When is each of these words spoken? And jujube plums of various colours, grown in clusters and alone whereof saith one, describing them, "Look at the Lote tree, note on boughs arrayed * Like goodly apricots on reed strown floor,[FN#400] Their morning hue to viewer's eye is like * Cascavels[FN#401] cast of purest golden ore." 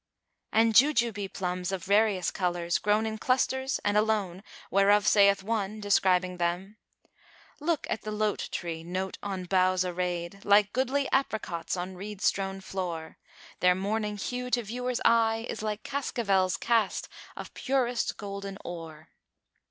And 0.51 0.73
jujube 0.73 1.31
plums 1.31 1.71
of 1.71 1.83
various 1.83 2.31
colours, 2.31 2.79
grown 2.79 3.05
in 3.05 3.19
clusters 3.19 3.77
and 3.85 3.95
alone 3.95 4.41
whereof 4.71 5.05
saith 5.05 5.43
one, 5.43 5.79
describing 5.79 6.37
them, 6.37 6.77
"Look 7.59 7.85
at 7.87 8.01
the 8.01 8.09
Lote 8.09 8.49
tree, 8.51 8.83
note 8.83 9.19
on 9.21 9.43
boughs 9.43 9.85
arrayed 9.85 10.43
* 10.43 10.43
Like 10.43 10.73
goodly 10.73 11.07
apricots 11.11 11.77
on 11.77 11.93
reed 11.93 12.19
strown 12.19 12.61
floor,[FN#400] 12.61 13.55
Their 13.59 13.75
morning 13.75 14.17
hue 14.17 14.49
to 14.49 14.63
viewer's 14.63 15.01
eye 15.05 15.45
is 15.47 15.61
like 15.61 15.83
* 15.83 15.83
Cascavels[FN#401] 15.83 16.59
cast 16.59 17.07
of 17.37 17.53
purest 17.53 18.17
golden 18.17 18.57
ore." 18.65 19.09